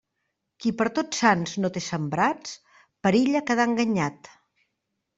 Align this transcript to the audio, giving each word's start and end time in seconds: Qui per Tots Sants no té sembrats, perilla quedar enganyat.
Qui 0.63 0.71
per 0.79 0.87
Tots 0.99 1.19
Sants 1.25 1.53
no 1.65 1.71
té 1.77 1.85
sembrats, 1.89 2.57
perilla 3.09 3.47
quedar 3.53 3.71
enganyat. 3.73 4.37